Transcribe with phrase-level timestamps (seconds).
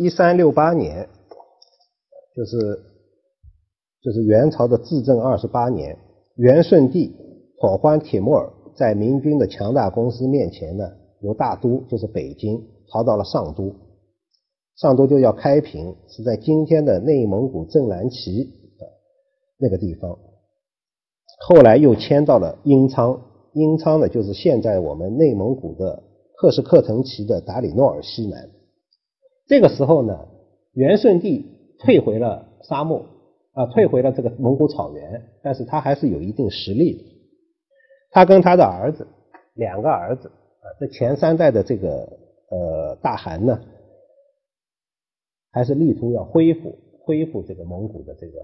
[0.00, 1.06] 一三六八年，
[2.34, 2.80] 就是
[4.02, 5.98] 就是元朝的至正二十八年，
[6.36, 7.14] 元顺帝
[7.60, 10.90] 妥欢帖木儿在明军的强大攻势面前呢，
[11.20, 13.74] 由大都就是北京逃到了上都，
[14.76, 18.44] 上都就要开平，是在今天的内蒙古正蓝旗
[18.78, 18.86] 的
[19.58, 20.18] 那个地方。
[21.46, 23.20] 后来又迁到了英昌，
[23.52, 26.02] 英昌呢就是现在我们内蒙古的
[26.38, 28.48] 赫什克腾旗的达里诺尔西南。
[29.50, 30.28] 这个时候呢，
[30.74, 31.44] 元顺帝
[31.80, 33.04] 退回了沙漠
[33.50, 37.04] 啊，退回了这个蒙古草原，但是他还是有一定实力的。
[38.12, 39.08] 他跟他的儿子，
[39.54, 41.88] 两个儿子啊，这前三代的这个
[42.48, 43.60] 呃大汗呢，
[45.50, 48.38] 还是力图要恢复恢复这个蒙古的这个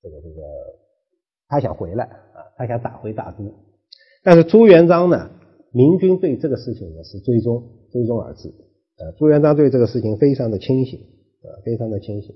[0.00, 0.42] 这个这个，
[1.48, 3.52] 他想回来啊，他想打回大都。
[4.22, 5.28] 但是朱元璋呢，
[5.72, 8.54] 明军对这个事情呢是追踪追踪而至。
[8.98, 10.98] 呃，朱元璋对这个事情非常的清醒，
[11.44, 12.34] 呃，非常的清醒，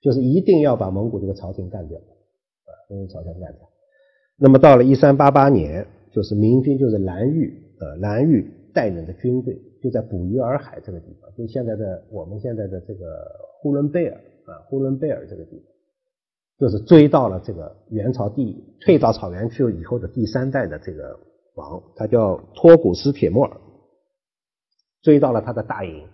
[0.00, 3.68] 就是一定要把蒙古这个朝廷干掉，啊，把朝廷干掉。
[4.38, 13.04] 那么到了一三八八年，就是明军就是蓝玉，呃，蓝玉带领的军队就在捕鱼洱海这个地方，就现在的我们现在的这个
[13.60, 14.14] 呼伦贝尔
[14.46, 15.66] 啊，呼伦贝尔这个地方，
[16.60, 21.14] 就是追到了这个元朝第退到草原去了以后的第三代的这个
[21.56, 23.54] 王，他叫托古斯铁木儿。
[25.02, 26.06] 追到了他的大营，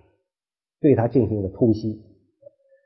[0.81, 2.03] 对他进行了突袭，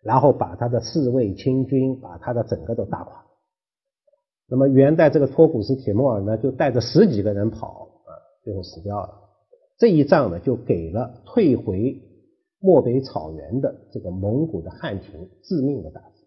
[0.03, 3.27] 然后把他的侍卫亲军，把他的整个都打垮。
[4.49, 8.11] 那么元代这个托古斯铁木儿呢，就带着十几个人跑啊，
[8.43, 9.11] 最后死掉了。
[9.79, 12.01] 这一仗呢，就给了退回
[12.61, 16.27] 漠北草原的这个蒙古的汉廷致命的打击，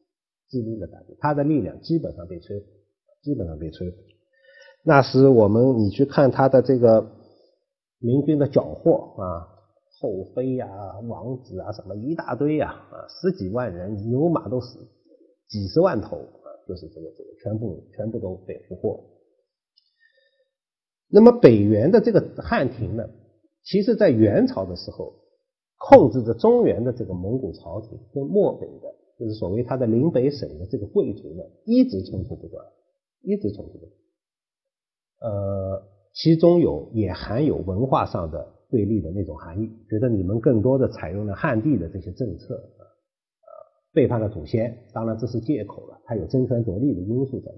[0.50, 2.66] 致命的打击，他的力量基本上被摧毁，
[3.24, 3.98] 基本上被摧毁。
[4.84, 7.12] 那时我们你去看他的这个
[8.00, 9.50] 明军的缴获啊。
[10.04, 10.68] 后妃呀，
[11.08, 14.78] 王子啊，什么一大堆呀，啊，十几万人，牛马都死，
[15.48, 19.02] 几十万头啊，就是这个这个，全部全部都被俘获。
[21.08, 23.08] 那么北元的这个汉廷呢，
[23.64, 25.14] 其实在元朝的时候，
[25.78, 32.66] 控制着中原的这个蒙古朝廷跟漠北的，就是所谓他的临北省的这个贵族呢，一直冲突不断，
[33.22, 33.92] 一直冲突不断。
[35.22, 35.82] 呃，
[36.14, 38.53] 其中有也含有文化上的。
[38.74, 42.82] 对立的那种含义，觉得你们更多的采用了汉地的这些政策啊，
[43.94, 44.76] 背叛了祖先。
[44.92, 47.52] 当然这是借口了，他有争权夺利的因素在。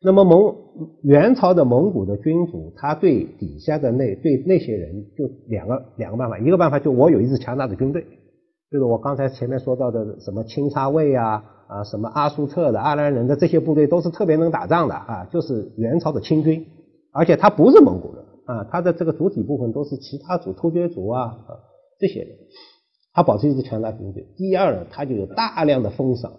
[0.00, 0.54] 那么蒙
[1.02, 8.06] 元朝的蒙古的君主，他对底下的那对那些人，就两个两个办法，一个办法就我有一支强大的军队，
[8.70, 16.64] 就是我刚才前面说到的什么钦察卫啊啊，什么阿苏特的阿兰人的这些部队，都是特别能打仗的啊，就是元朝的清军，
[17.12, 18.23] 而且他不是蒙古人。
[18.46, 21.60] 啊，他的这个主体部分都是其他族、突厥族啊啊
[21.98, 22.36] 这些人，
[23.12, 24.26] 他保持一支强大军队。
[24.36, 26.32] 第二，他就有大量的封赏，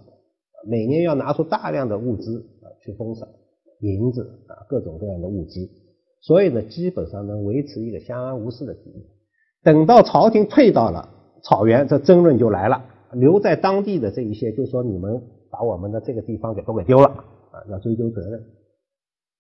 [0.68, 3.28] 每年要拿出大量的物资啊去封赏，
[3.80, 5.70] 银子啊各种各样的物资，
[6.22, 9.06] 所以呢，基本上能维持一个相安无事的局面。
[9.64, 11.10] 等到朝廷退到了
[11.42, 12.86] 草原，这争论就来了。
[13.14, 18.44] 留在当地的这一些，就说你们把我们的这个地方给都给丢了啊，要追究责任。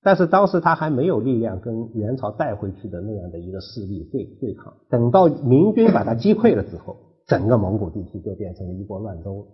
[0.06, 4.72] 但是当时他还没有力量跟元朝带回去的那样的一个势力对对抗。
[4.88, 6.96] 等到明军把他击溃了之后，
[7.26, 9.48] 整个蒙古地区就变成了一锅乱粥，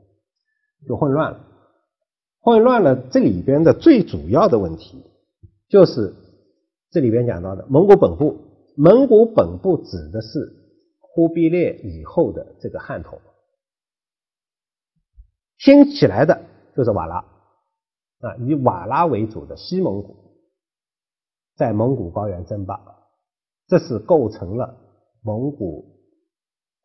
[0.86, 1.48] 就混乱了。
[2.42, 5.02] 混乱了，这里边的最主要的问题
[5.70, 6.14] 就是
[6.92, 8.36] 这里边讲到的蒙古本部。
[8.76, 10.52] 蒙古本部指的是
[11.00, 13.20] 忽必烈以后的这个汉统，
[15.58, 16.42] 新起来的
[16.76, 17.20] 就是瓦拉
[18.20, 20.31] 啊，以瓦拉为主的西蒙古。
[21.58, 22.80] 在蒙古高原争霸，
[23.68, 24.76] 这是构成了
[25.24, 25.86] 蒙古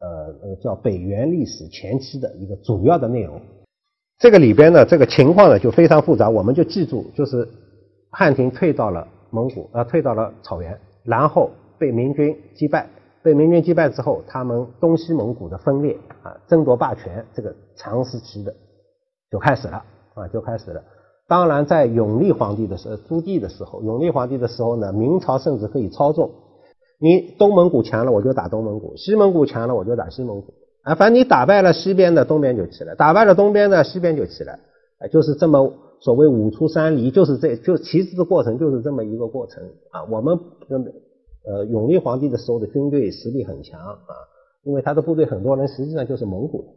[0.00, 0.08] 呃
[0.42, 3.40] 呃叫北元历史前期的一个主要的内容。
[4.18, 6.30] 这个里边呢，这个情况呢就非常复杂。
[6.30, 7.48] 我们就记住，就是
[8.10, 12.88] 汉廷退到了蒙古啊，退到了草原，然后被明军击败。
[13.22, 18.54] 被明军击败之后，他们东西蒙古的分裂啊，争夺霸权，这个长时期的
[19.30, 20.82] 就开始了啊，就开始了。
[21.28, 26.30] 当然，在永历皇帝的时候，朱棣的时候，永历皇帝的时候呢，明朝甚至可以操纵
[27.00, 30.54] 你东蒙古强了，我就打东蒙古；西蒙古强了，我就打西蒙古。
[30.82, 34.60] 啊，反正你打败了西边的，东边就起来；打败了东边的，西边就起来。
[35.00, 40.04] 啊，就是这么所谓五出三离，就是这就其实的过程就是这么一个过程啊。
[40.08, 40.38] 我们
[41.44, 44.14] 呃永历皇帝的时候的军队实力很强啊，
[44.62, 46.76] 因为他的部队很多人实际上就是蒙古，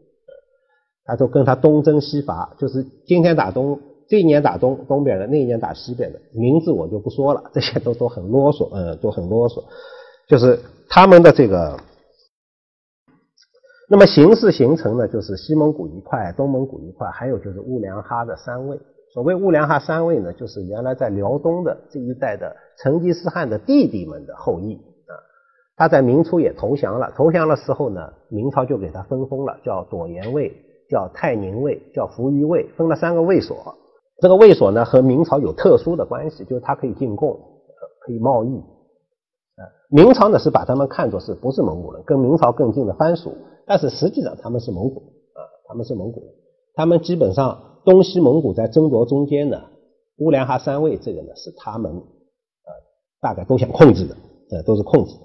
[1.05, 3.79] 他就跟他东征西伐，就是今天打东。
[4.09, 9.63] 这一年打东东边的，那一年打西边的，名字我就不说了， 这些都都很啰嗦，嗯，都很啰嗦。
[10.27, 10.59] 就是
[10.89, 11.79] 他们的这个，
[13.87, 18.79] 那么形势形成呢，就是西蒙古一块、东蒙古一块，还有就是兀良哈的三位。
[19.13, 25.13] 所谓兀良哈三位呢，就是原来在辽东的这一带的成吉思汗的弟弟们的后裔啊。
[25.75, 30.51] 他在明初也投降了，投降的时候呢，明朝就给他分封了，叫朵颜卫，
[30.89, 33.75] 叫泰宁卫，叫扶余卫，分了三个卫所。
[34.21, 37.39] 这个卫所呢，和明朝有特殊的关系，就是它可以进贡，
[38.01, 38.49] 可以贸易。
[38.49, 43.33] 啊，明朝呢是把他们看作是不是蒙古人，跟明朝更近的藩属，
[43.65, 44.99] 但是实际上他们是蒙古
[45.33, 46.29] 啊，他们是蒙古人，
[46.75, 47.65] 他们基本上。
[47.85, 49.63] 东西蒙古在争夺中间呢，
[50.17, 52.71] 乌梁哈三卫这个呢是他们呃
[53.21, 54.17] 大概都想控制的，
[54.51, 55.15] 呃都是控制。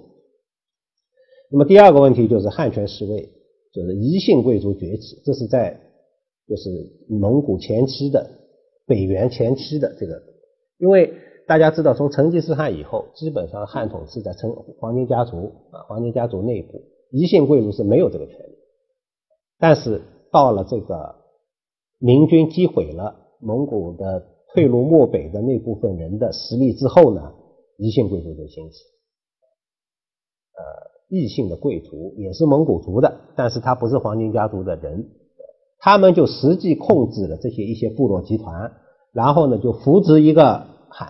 [1.50, 3.29] 那么第二个问题就是汉权失位，
[3.73, 5.79] 就是异姓贵族崛起，这是在
[6.46, 6.70] 就是
[7.08, 8.31] 蒙古前期的
[8.87, 10.23] 北元前期的这个，
[10.79, 11.15] 因为
[11.47, 18.55] 大家知道从成吉思汗以后，基本上汉统治在成黄金家族啊黄金家族内部，异姓贵族是没有这个权利，
[19.59, 21.23] 但是到了这个。
[22.01, 27.33] 明军击毁了蒙古的退路漠北的那部分人的实力之后呢，
[27.79, 28.77] 异姓贵族就兴起。
[30.53, 30.63] 呃，
[31.09, 35.09] 异姓的贵族也是蒙古族的，但是他不是黄金家族的人，
[35.79, 38.73] 他们就实际控制了这些一些部落集团，
[39.12, 41.09] 然后呢就扶植一个汗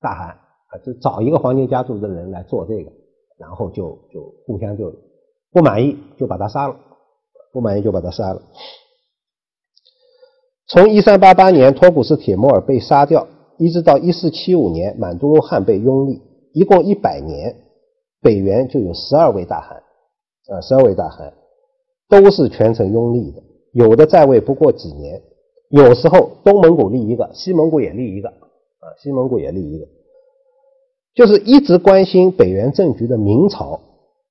[0.00, 0.28] 大汗
[0.68, 2.90] 啊，就找一个黄金家族的人来做这个，
[3.38, 4.92] 然后就就互相就
[5.52, 6.76] 不满意就把他杀了，
[7.52, 8.42] 不满意就把他杀了。
[10.66, 13.26] 从一三八八年托古斯铁木儿被杀掉，
[13.58, 16.22] 一直到一四七五年满都罗汗被拥立，
[16.54, 17.56] 一共一百年，
[18.22, 19.82] 北元就有十二位大汗，
[20.56, 21.34] 啊，十二位大汗
[22.08, 25.22] 都是全程拥立的，有的在位不过几年，
[25.68, 29.86] 有时候东蒙古立一个，西蒙古也立一个，啊，西蒙古也立一个，
[31.14, 33.80] 就是一直关心北元政局的明朝，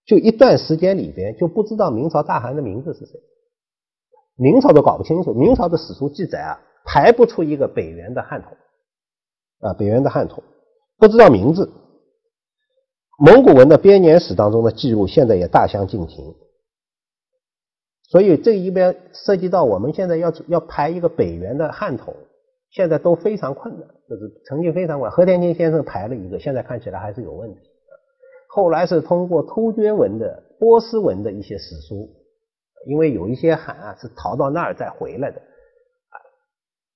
[0.05, 3.19] 就一段时间里边就不知道明朝大汗的名字是谁。
[4.35, 8.51] 明朝都搞不清楚，明朝的史书记载啊，排不出一个北元的汉统
[9.59, 10.43] 啊，北元的汉统
[10.97, 11.69] 不知道名字。
[13.17, 16.33] 蒙古文的编年史当中的记录现在也大相径庭，
[18.09, 22.13] 所以这一边涉及到我们现在要要排一个北元的汉统，
[22.71, 25.11] 现在都非常困难，就是成绩非常晚。
[25.11, 27.61] 何天金先生排了一个，现在看起来还是有问题。
[28.49, 32.09] 后来是通过突厥文的波斯文的一些史书。
[32.85, 36.15] 因为有一些汉啊是逃到那儿再回来的，啊，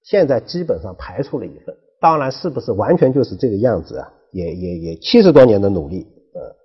[0.01, 1.75] 现在基本上排除了一份。
[1.99, 4.09] 当然是不是完全就是这个样子啊？
[4.31, 6.55] 也也也七十多年的努力，呃，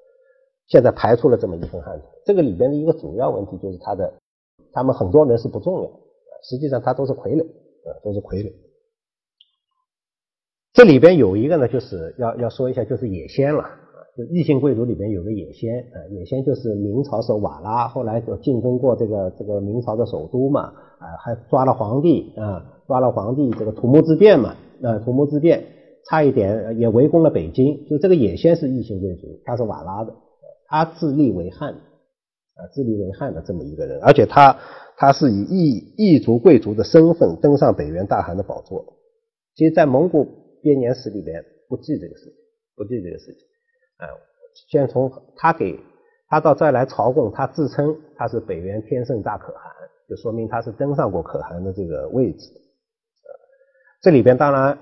[0.68, 2.08] 现在排除了这么一份汉统。
[2.24, 4.08] 这个里边的一个主要问题就是他的，
[4.78, 5.90] 他们很多人是不重要，
[6.44, 8.52] 实际上他都是傀儡，啊，都是傀儡。
[10.72, 13.64] 这里边有一个呢，就是要要说一下，就是野仙了。
[14.16, 20.66] 就异姓贵族里边有个野仙啊，野仙就是明朝时候瓦剌后来就进攻过这个这个明朝的首都嘛，
[21.00, 24.54] 啊，还抓了皇帝啊，抓了皇帝这个土木之变嘛，
[24.84, 25.64] 啊，土木之变
[26.08, 30.14] 差一点也围攻了北京，就这个野仙是异姓贵族，他是瓦剌的，
[30.68, 31.74] 他自立为汉
[32.58, 34.58] 啊，自立为汉的这么一个人，而且他
[34.96, 38.84] 他是以异异族贵族的身份登上北元大汗的宝座，
[39.54, 40.26] 其实，在蒙古
[40.60, 42.32] 编年史里边不记这个事情，
[42.74, 43.46] 不记这个事情。
[43.98, 44.10] 啊，
[44.70, 45.78] 先从他给
[46.28, 49.62] 他到这儿来朝贡，他自称他是北元天圣大可汗，
[50.08, 52.50] 就说明他是登上过可汗的这个位置。
[54.02, 54.78] 这里边当然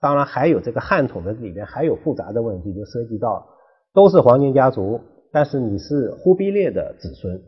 [0.00, 3.46] 当然还有这个汉统的里边还有复杂的问题，就涉及到
[3.92, 5.00] 都是黄金家族，
[5.32, 7.42] 但是你是忽必烈的子孙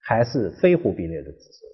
[0.00, 1.70] 还是非忽必烈的子孙？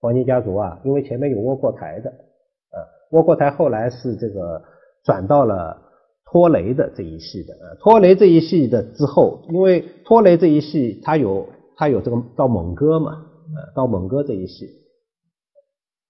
[0.00, 2.78] 黄金家族啊，因为前面有窝阔台的，呃，
[3.10, 4.62] 窝阔台后来是这个
[5.04, 5.82] 转到了。
[6.26, 14.68] 托雷的这一系的啊，托雷这一系的之后，因为托雷这一系他有他有这个到蒙哥嘛，啊，到蒙哥这一系，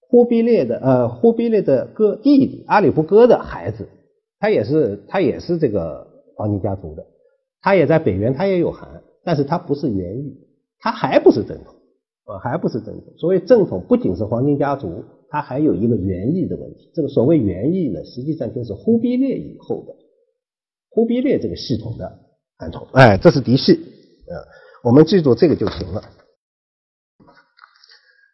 [0.09, 3.87] 忽必烈的呃忽必烈的哥弟弟阿里不哥的孩子，
[4.39, 7.05] 他也是他也是这个黄金家族的，
[7.65, 8.87] 他也在北元他也有汗，
[9.23, 10.37] 但是他不是元裔，
[10.77, 11.73] 他还不是正统
[12.25, 13.11] 啊，还不是正统。
[13.17, 16.91] 所以正统不仅是黄金家族，他还有一个元裔的问题。
[16.93, 19.95] 这个所谓元裔呢，实际上就是忽必烈以后的。
[20.91, 22.19] 忽必烈这个系统的
[22.59, 24.37] 汉统，哎，这是嫡系，呃，
[24.83, 26.03] 我们记住这个就行了。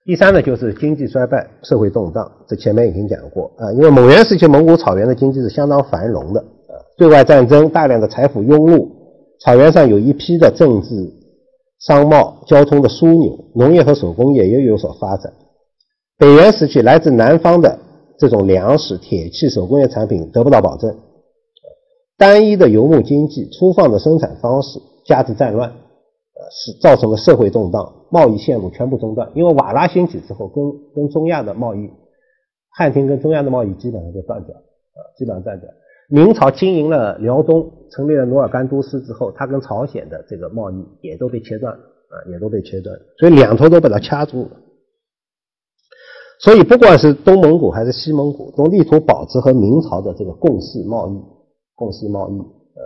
[0.03, 3.71] 第三呢，就是经济衰败、社会动荡，这前面已经讲过啊。
[3.71, 9.00] 因为蒙元时期蒙古草原的经济是相当繁荣的，啊，对外战争，大量的财富涌入，
[9.43, 11.11] 草原上有一批的政治、
[11.79, 15.33] 商贸、交通的枢纽，农业和手工业也有所发展。
[16.17, 17.79] 北元时期，来自南方的
[18.19, 20.95] 这种粮食、铁器、手工业产品得不到保证。
[22.19, 31.89] 单一的游牧经济、粗放的生产方式、加之战乱，呃，是造成了社会动荡，贸易线路全部中断，因为瓦剌兴起之后，跟跟中亚的贸易，
[32.69, 35.67] 汉庭跟中亚的贸易基本上就断掉，啊，基本上断掉。
[36.09, 44.51] 明朝经营了辽东，成立了努尔干都司之后，他跟朝鲜的这个贸易也都被切断了，啊，也都被切断，所以两头都被它掐住了。
[46.39, 51.21] 所以不管是东蒙古还是西蒙古，都力图保持和明朝的这个共事贸易，
[51.75, 52.81] 共事贸易，呃，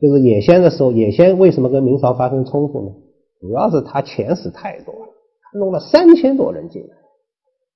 [0.00, 2.92] 就是野先的时候，野先为什么跟明朝发生冲突呢？
[3.40, 5.12] 主要是他钱使太多了，
[5.52, 6.96] 他弄了三千多人进来，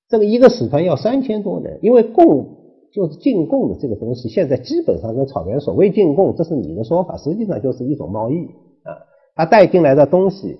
[0.08, 2.61] 这个一个使团要三千多人，因为贡。
[2.92, 8.44] 就是进贡的这个东西，现在基本上跟草原所谓进贡，这是你的说法，实际上就是一种贸易
[8.84, 8.92] 啊。
[9.34, 10.58] 他带进来的东西，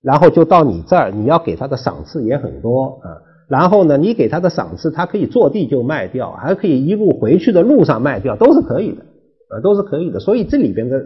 [0.00, 3.20] 然后就到你这儿，你要给他的赏赐也很多啊。
[3.48, 9.02] 然后呢，你给他的赏赐，他可以坐地就卖掉，还可以一路回去的路上卖掉，都是可以的
[9.50, 10.18] 啊，都是可以的。
[10.20, 10.98] 所以这里边的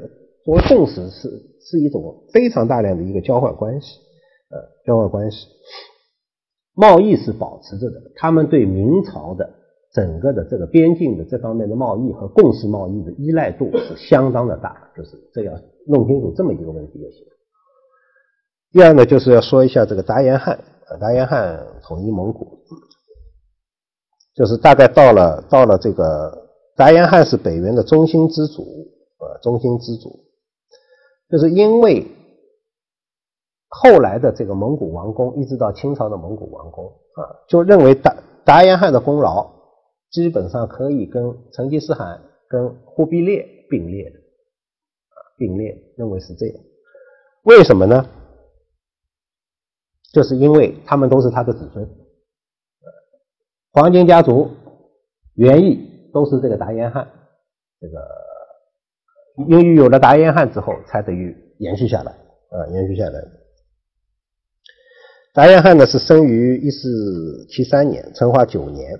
[0.44, 1.28] 作为共识是
[1.61, 3.99] 是一种非常大量的一个交换关系
[4.50, 5.49] 呃，交换关系，
[6.76, 7.97] 贸易是保持着的。
[8.14, 9.57] 他们对明朝的。
[9.92, 15.52] 整个的这个边境的这方面的贸易和共识贸易的依赖度是相当的大，就是这要
[15.87, 17.25] 弄清楚这么一个问题就行。
[18.71, 20.62] 第二呢，就是要说一下这个达延汗，
[21.00, 22.59] 达延汗统一蒙古，
[24.35, 28.62] 就是大概到了到了这个达延汗是北元的中心之主，
[29.21, 30.11] 呃，中心之主，
[31.30, 32.07] 就是因为
[33.68, 38.14] 后来的这个蒙古王公，一直到清朝的蒙古王公啊，就认为达
[38.45, 39.57] 达延汗的功劳。
[40.10, 41.22] 基本上可以跟
[41.52, 44.16] 成吉思汗、跟忽必烈并列的，
[45.36, 46.64] 并列认为是这样。
[47.42, 48.08] 为什么呢？
[50.12, 51.86] 就是因为他们都是他的子孙，
[53.72, 54.50] 黄金家族
[55.34, 57.06] 原意都是这个达延汗，
[57.78, 57.94] 这个
[59.46, 63.22] 因为有了达延汗之后，才得以延续下来，啊，延续下来。
[65.34, 68.98] 达延汗呢是生于一四七三年，成化九年。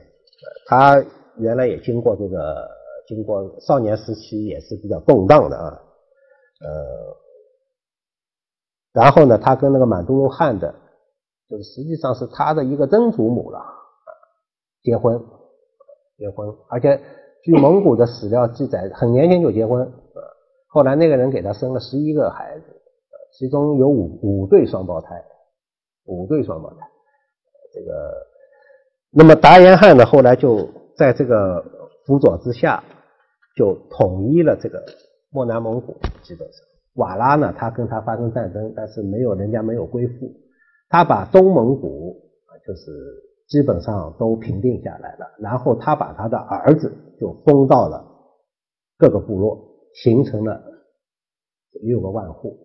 [0.67, 1.05] 他
[1.37, 2.69] 原来也经过这个，
[3.07, 5.83] 经过少年时期也是比较动荡的啊，
[6.61, 7.17] 呃，
[8.93, 10.75] 然后呢，他跟那个满都路汉的，
[11.49, 13.71] 就是实际上是他的一个曾祖母了啊，
[14.83, 15.19] 结婚，
[16.17, 17.01] 结婚，而且
[17.43, 20.21] 据蒙古的史料记载，很年轻就结婚啊，
[20.69, 22.65] 后来那个人给他生了十一个孩子，
[23.33, 25.25] 其中有五五对双胞胎，
[26.05, 26.77] 五对双胞胎，
[27.73, 28.28] 这个。
[29.11, 31.65] 那么达延汗呢，后来就在这个
[32.05, 32.85] 辅佐之下，
[33.57, 34.85] 就统一了这个
[35.31, 35.97] 漠南蒙古。
[36.23, 36.61] 基本上，
[36.95, 40.31] 瓦剌呢，他跟他发生战争，但是没有人家没有归附，
[40.91, 42.93] 他把东蒙古啊，就是
[43.49, 45.27] 基本上都平定下来了。
[45.39, 48.05] 然后他把他的儿子就封到了
[48.99, 49.59] 各个部落，
[49.95, 50.63] 形成了
[51.83, 52.59] 六个万户，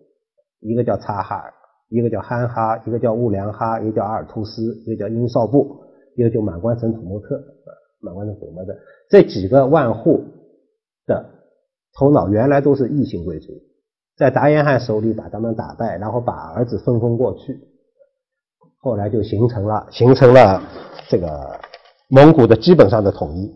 [0.60, 1.54] 一个叫察哈尔，
[1.88, 5.83] 一个叫憨哈，一个叫兀良哈，一个叫阿尔图斯，一个叫英绍布。
[6.16, 8.76] 一个就满关省土木特啊，满关省土木特
[9.08, 10.24] 这几个万户
[11.06, 11.24] 的
[11.94, 13.52] 头脑原来都是异姓贵族，
[14.16, 17.60] 在达延汗手里把他们打败，然后把儿子分封过去，
[18.78, 20.62] 后来就形成了形成了
[21.08, 21.60] 这个
[22.08, 23.48] 蒙古的基本上的统一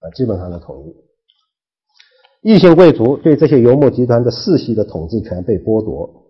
[0.00, 0.96] 啊，基本上的统一。
[2.42, 6.25] 异姓贵族对这些游牧集团的世袭的统治权被剥夺。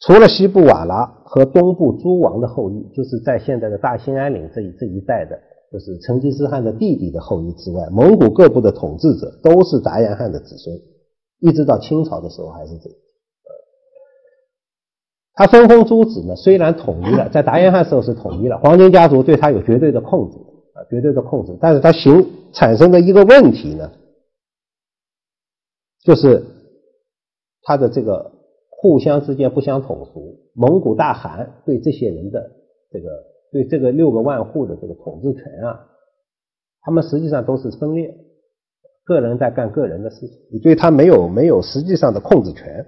[0.00, 5.38] 除了西部瓦剌和东部诸王的后裔，就是在现在的大兴安岭这一这一带的，
[5.70, 10.74] 就是成吉思汗的弟弟的后裔之外，蒙古各部的统治者都是达延汗的子孙，
[11.40, 12.98] 一直到清朝的时候还是这样。
[15.34, 23.92] 他分封诸子呢，虽然统一了，在达延汗时候是统一了，黄金家族对他有绝对的控制啊，绝对的控制，但是他形产生的一个问题呢，
[26.02, 26.42] 就是
[27.64, 28.39] 他的这个。
[28.80, 32.50] 互相之间不相统属，蒙古大汗对这些人的
[32.90, 33.10] 这个
[33.52, 35.86] 对这个六个万户的这个统治权啊，
[36.80, 38.16] 他们实际上都是分裂，
[39.04, 42.86] 个人在干个人的事情，你对他没有没有实际上的控制权。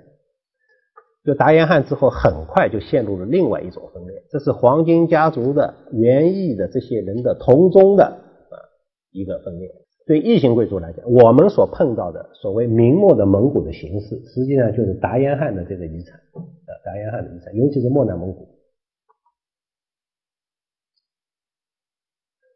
[1.26, 8.56] 就达延汗之后，很快就陷入了另外一种分裂，这是黄金家族的原意的这些人的同宗的啊
[9.12, 9.68] 一个分裂。
[10.04, 18.48] 对异姓贵族来讲，我们所碰到的所谓明末的蒙古的形式，实际上就是达延汗的这个遗产，呃，达延汗的遗产，尤其是漠南蒙古。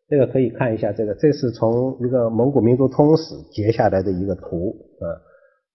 [0.09, 5.07] 这个可以看一下，这个这是从一个蒙古民族通史截下来的一个图，啊，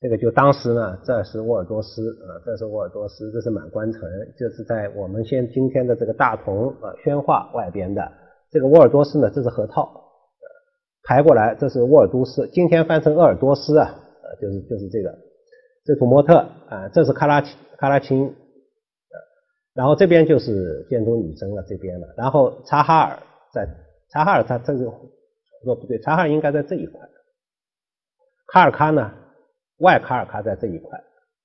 [0.01, 4.01] 这个就当时呢，这是沃尔多斯，啊，这是沃尔多斯，这是满关城，
[4.37, 8.11] 就是在我们现今天的这个大同啊宣化外边的
[8.49, 10.10] 这个沃尔多斯呢，这是河套。
[11.11, 15.13] 排过来，这是沃尔都斯，今天翻成鄂尔多斯啊，呃，就是就是这个，
[15.83, 16.37] 这土默特
[16.69, 18.33] 啊，这是喀拉喀拉钦，
[19.73, 23.19] 然后这边就是建都女真了这边了，然后察哈尔
[23.53, 23.67] 在
[24.09, 24.85] 察哈尔，它这个
[25.65, 27.01] 说不对，察哈尔应该在这一块，
[28.47, 29.11] 卡尔喀呢，
[29.79, 30.97] 外卡尔喀在这一块，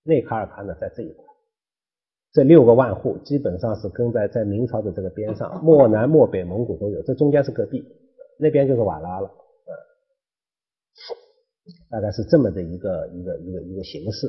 [0.04, 1.25] 内卡尔喀呢在这一块。
[2.32, 7.85] 这六个万户基本上是跟在在明朝的这个边上， 漠南、漠北、蒙古都有，这中间是戈壁，
[8.38, 9.35] 那边就是瓦剌了，呃，
[11.90, 14.28] 大概是这么的一个一个一个一个形式。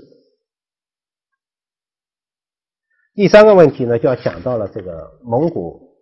[3.13, 5.95] 第三个问题呢，就要讲到了这个蒙古，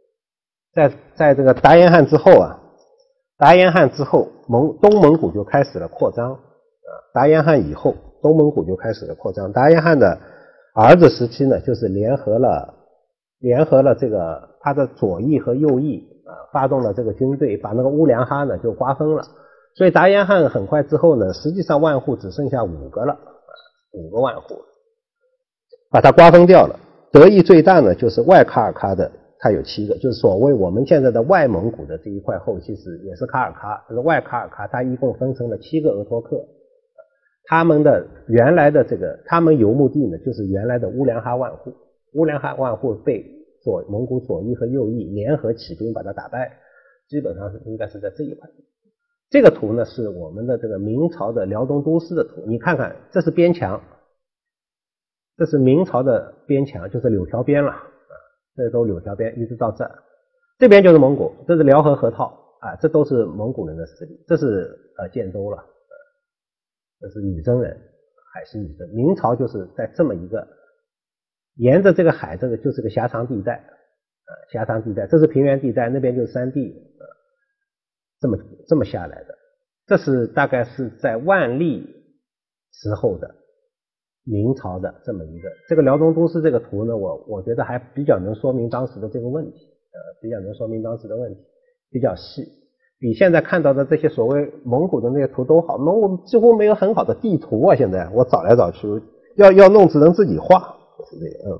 [0.73, 2.59] 在在这个达延汗之后啊，
[3.37, 6.39] 达延汗之后，蒙东蒙古就开始了扩张，啊，
[7.13, 10.19] 达延汗以后，东蒙古就开始了扩张，达延汗的。
[10.73, 12.73] 儿子时期呢，就是联合了
[13.39, 19.23] 联合了这个他的左翼和右翼啊，发动了这个军队，把那个乌梁哈呢就瓜分了。
[19.75, 23.27] 所以达延汗很快之后呢，实际上万户只剩下五个了啊，
[23.91, 24.55] 五个万户，
[25.91, 26.79] 把它瓜分掉了。
[27.11, 36.41] 得益最大呢，就是外卡尔喀的，它有七个，就是所谓我们现在的外蒙古的这一块后期是也是卡尔喀，就是外卡尔喀，它一共分成了七个额托克。
[37.47, 41.73] 他们的原来的这个，他们游牧地呢，就是原来的乌梁哈万户。
[42.13, 43.23] 乌梁哈万户被
[43.61, 46.49] 左蒙古左翼和右翼联合起兵把它打败，
[47.09, 48.49] 基本上是应该是在这一块。
[49.29, 53.81] 这个图呢是我们的这个明朝的辽东都司的图，你看看，这是边墙，
[55.37, 57.83] 这是明朝的边墙，就是柳条边了啊，
[58.55, 59.89] 这都柳条边，一直到这，
[60.59, 62.25] 这边就是蒙古，这是辽河河套
[62.61, 65.65] 啊，这都是蒙古人的势力，这是呃建州了。
[67.01, 67.77] 这是女真人，
[68.33, 68.87] 海西女真。
[68.89, 70.47] 明朝就是在这么一个
[71.55, 76.73] 沿着这个海，这个就是个狭长地带，啊，狭长地带，这是平原地带，那边就是山地，
[78.19, 79.35] 这么这么下来的。
[79.87, 81.85] 这是大概是在万历
[82.71, 83.35] 时候的
[84.23, 85.49] 明朝的这么一个。
[85.69, 91.39] 这个辽东都司这个图呢，我我觉得还比较能说明当时的这个问题，呃，比较能说明当时的问题，
[91.91, 92.43] 比较细。
[92.97, 97.75] 比现在看到的这些所谓蒙古的那些图都好，蒙古几乎没有很好的地图啊！
[97.75, 98.87] 现在我找来找去，
[99.35, 100.75] 要要弄只能自己画，
[101.11, 101.51] 是这样。
[101.51, 101.59] 嗯。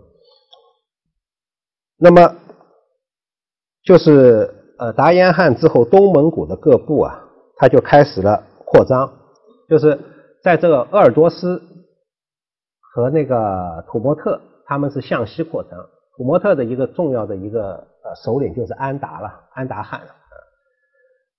[1.98, 2.38] 那么
[3.84, 7.24] 就是呃，达延汗之后，东蒙古的各部啊，
[7.58, 9.12] 他就开始了扩张，
[9.70, 10.00] 就是
[10.44, 11.62] 在这个鄂尔多斯
[12.82, 15.72] 和那个土默特，他们是向西扩张。
[16.18, 20.08] 土默特的一个重要的一个呃首领就是安达了，安达汗了。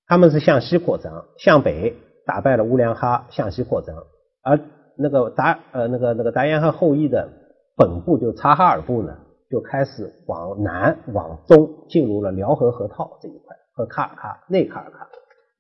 [0.07, 1.97] 他们是向西扩张，向北
[2.27, 3.95] 打败了乌梁哈，向西扩张。
[4.43, 4.61] 而
[4.97, 7.29] 那个达呃那个那个达延汗后裔的
[7.77, 9.17] 本部就察哈尔部呢，
[9.51, 15.07] 就开始往南往东进入了辽河河套这一块和卡尔喀内卡尔喀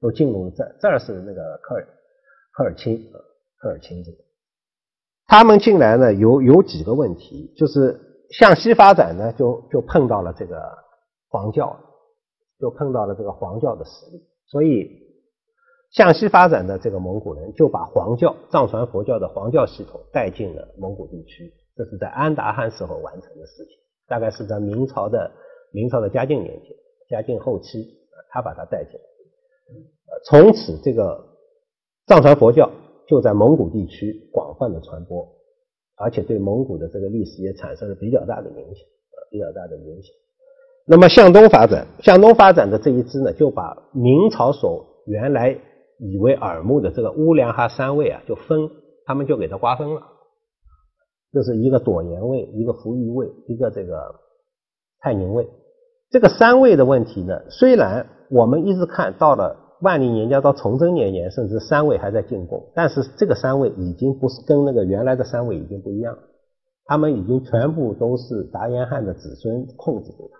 [0.00, 1.86] 都进入了这这儿是那个科尔
[2.52, 3.16] 科尔钦啊
[3.58, 4.18] 科尔钦这个。
[5.26, 10.62] 他们进来呢有有几个问题，就是向西发展呢就就碰到了这个
[11.28, 11.76] 黄教，
[12.58, 14.22] 就碰到了这个黄教的实力。
[14.46, 14.88] 所以，
[15.90, 23.76] 向西发展的这个蒙古人就把黄教藏传佛教的黄教系统带进了蒙古地区，这是在安达汗时候完成的事情，
[24.08, 25.30] 大概是在明朝的
[25.72, 26.76] 明朝的嘉靖年间，
[27.08, 27.86] 嘉靖后期，
[28.30, 29.00] 他把它带进来，
[30.24, 31.22] 从此这个
[32.06, 32.70] 藏传佛教
[33.06, 35.28] 就在蒙古地区广泛的传播，
[35.96, 38.86] 而且对蒙古的这个历史也产生了比较大的影响，
[39.30, 40.14] 比较大的影响。
[40.86, 45.58] 那么向东发展，向东发展的这一支呢，就把明朝所原来
[45.98, 48.70] 以为耳目的这个乌梁哈三卫啊，就分，
[49.04, 50.00] 他们就给它瓜分了。
[51.36, 54.14] 就是一个朵颜卫，一个扶余卫，一个这个
[55.00, 55.46] 泰宁卫。
[56.08, 66.16] 这个三卫的问题呢，虽然我们一直看到了万历年间到崇祯年间，甚至三卫还在进贡，但是这个三卫已经不是跟那个原来的三卫已经不一样，
[66.86, 70.38] 他们已经全部都是达延汗的子孙控制住它。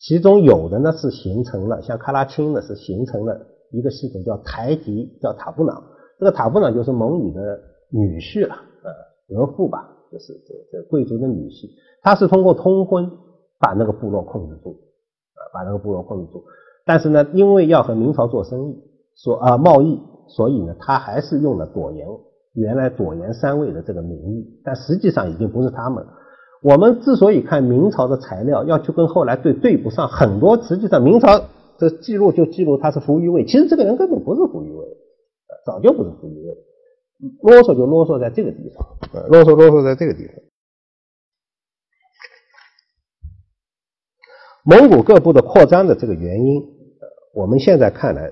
[0.00, 5.84] 其中有的呢是形成了，像喀拉钦呢是形成了一个系统叫台吉，叫塔布朗。
[6.18, 8.56] 这个塔布朗就是蒙语的女婿了，
[9.30, 11.68] 额驸吧，就是这这贵族的女婿。
[12.02, 13.10] 他是通过通婚
[13.58, 14.70] 把那个部落控制住，
[15.34, 16.42] 啊，把那个部落控制住。
[16.84, 18.82] 但是呢，因为要和明朝做生意，
[19.16, 22.06] 说啊贸易，所以呢，他还是用了朵颜，
[22.54, 26.10] 原来朵颜三位的这个名义，但实际上已经不是他们了。
[26.62, 31.38] 我们之所以看明朝的材料要去跟后来对对不上，很多实际上明朝
[31.78, 34.86] 的记录就记录他是扶余卫，其实这个人根本不是扶余卫，
[35.64, 36.54] 早就不是扶余卫，
[37.42, 40.34] 啰嗦就啰嗦在这个地方，呃啰嗦啰嗦在这个地方。
[44.62, 46.62] 蒙古各部的扩张的这个原因，
[47.34, 48.30] 我们现在看来，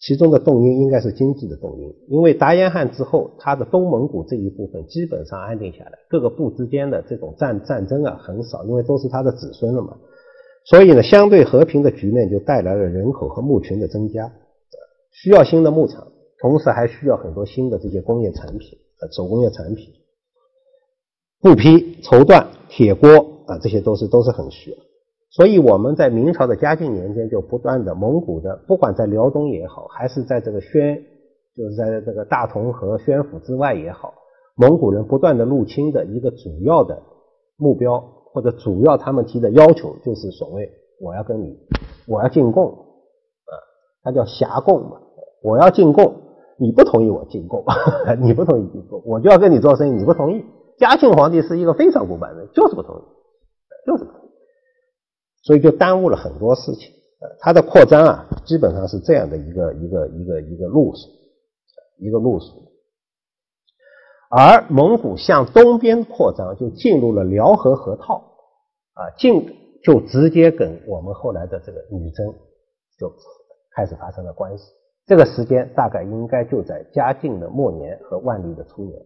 [0.00, 9.98] 其中的动因应该是经济的动因，因为达延汗之后，他的东蒙古这一部分基本上安定下来，各个部之间的这种战战争啊很少，因为都是他的子孙了嘛，
[10.64, 14.32] 所以呢，相对和平的局面就带来了人口和牧群的增加，
[15.12, 16.08] 需要新的牧场，
[16.44, 19.94] 同时还需要很多新的这些工业产品呃手工业产品，
[21.40, 23.08] 布匹、绸缎、铁锅
[23.46, 24.76] 啊，这些都是都是很需要。
[25.30, 31.02] 所以我们在明朝的嘉靖年间就不断的蒙古的，不管在辽东也好，还是在这个宣，
[31.56, 34.12] 就是在这个大同和宣府之外也好，
[34.54, 37.02] 蒙古人不断的入侵的一个主要的
[37.56, 37.98] 目标
[38.34, 41.58] 或者主要他们提的要求就是所谓我要跟你
[42.06, 43.52] 我要进贡啊，
[44.02, 45.00] 他叫辖贡嘛，
[45.42, 46.20] 我要进贡，
[46.58, 47.64] 你不同意我进贡，
[48.22, 50.44] 你不同意进贡，我就要跟你做生意，你不同意。
[50.78, 53.02] 嘉庆皇帝是一个非常古板的人，就是不同意，
[53.86, 54.30] 就是不同意。
[55.42, 56.90] 所以就耽误了很多事情，
[57.20, 61.08] 呃，它的扩张啊，基本上是这样的一个一个一个一个路数，
[61.98, 62.46] 一个路数。
[64.30, 68.16] 而蒙古向东边扩张，就进入了辽河河套，
[68.94, 69.46] 啊，进
[69.84, 72.26] 就直接跟我们后来的这个女真
[72.98, 73.12] 就
[73.76, 74.64] 开始发生了关系。
[75.06, 78.98] 这个时间大概应该就在嘉靖的末年和万历的初年，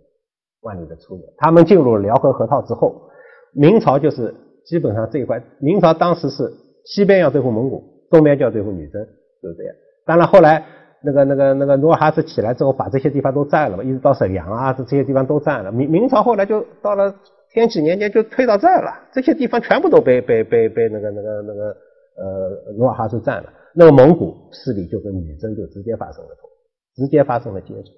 [0.63, 3.11] 万历的初年，他们进入辽河河套之后，
[3.53, 4.35] 明朝就是。
[4.67, 6.53] 基本上这一块，明朝当时是
[6.85, 9.03] 西边要对付蒙古，东边就要对付女真，
[9.43, 9.75] 就是这样。
[10.05, 10.63] 当然后来
[11.03, 15.73] 那个那个那个努尔哈赤起来之后，把这些地方都占了嘛，一直到沈阳啊，这这些地方都占了。
[15.73, 17.15] 明明朝后来就到了
[17.51, 21.75] 天启年间就退到这儿了，这些地方全部都被被被被那个那个那个
[22.19, 23.53] 呃努尔哈赤占了。
[23.75, 26.51] 那么蒙古势力就跟女真就直接发生了冲
[26.95, 27.91] 直接发生了接触，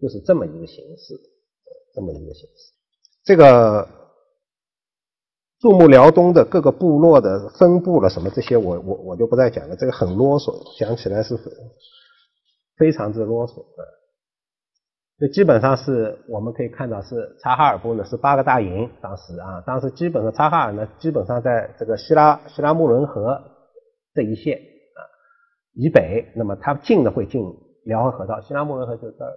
[0.00, 1.14] 就是这么一个形式，
[1.94, 2.72] 这么一个形式。
[3.24, 3.88] 这个。
[5.60, 11.38] 驻牧辽东的各个部落的分布了什么这些，我我我就不再讲了，这个很啰嗦，讲起来是
[12.76, 13.86] 非常之啰嗦啊。
[15.22, 23.40] 这基本上是我们可以看到，是察哈尔部呢是八个大营，当时啊，当时基本上察哈尔呢基本上在这个希拉希拉木伦河
[24.14, 24.98] 这一线啊
[25.74, 27.40] 以北，那么它进的会进
[27.84, 29.32] 辽河河道，希拉木伦河就这儿。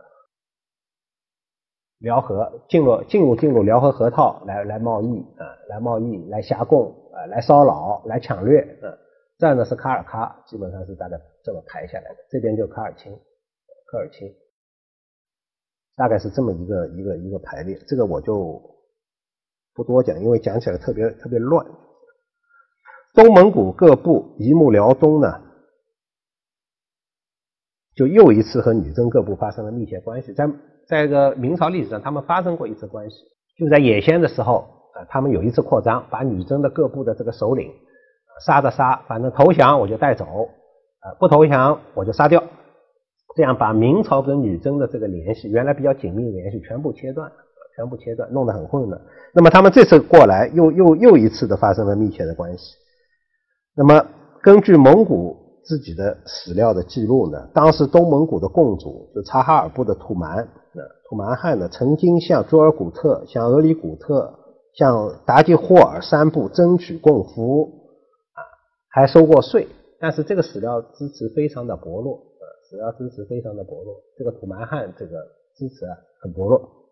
[1.99, 8.89] 辽河进入进入进入辽河河套来来贸易啊，来贸易来辖贡啊，来骚扰来抢掠啊，
[9.37, 12.15] 这样呢是卡尔喀，基本上是大概这么排下来的。
[12.31, 13.13] 这边就卡尔钦，
[13.85, 14.27] 科尔钦，
[15.95, 17.79] 大概是这么一个一个一个排列。
[17.87, 18.61] 这个我就
[19.73, 21.65] 不多讲，因为讲起来特别特别乱。
[23.13, 25.41] 东蒙古各部一目辽东呢，
[27.95, 30.49] 就又一次和女真各部发生了密切关系，在。
[30.87, 33.15] 在一个明朝历史上，他们发生过一次关系，
[33.57, 37.73] 就在野先的时候，啊，他们有一次扩张，把女真的各部的这个首领
[38.45, 40.25] 杀的杀，反正投降我就带走，
[40.99, 42.43] 啊，不投降我就杀掉，
[43.35, 47.31] 这样把明朝跟女真的这个联系，原来比较紧密的联系全部切断，
[47.75, 49.01] 全部切断，弄得很混乱。
[49.33, 52.75] 那么他们这次过来，又又又一次的发生了密切的关系。
[53.75, 54.05] 那么
[54.41, 55.43] 根据蒙古。
[55.67, 57.49] 自己的史料的记录呢？
[57.51, 60.47] 当时东蒙古的共主就察哈尔部的土蛮，
[61.09, 64.31] 土蛮汉呢，曾经向卓尔古特、向额里古特、
[64.75, 67.63] 向达吉霍尔三部争取贡服，
[68.35, 68.45] 啊，
[68.89, 69.67] 还收过税。
[69.99, 72.21] 但是这个史料支持非常的薄弱，
[72.69, 74.01] 主要支持非常的薄弱。
[74.17, 75.25] 这个土蛮汉这个
[75.55, 76.84] 支持啊很薄弱。